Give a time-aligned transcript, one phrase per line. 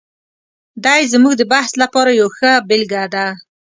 [0.83, 3.25] دی زموږ د بحث لپاره یوه ښه بېلګه ده.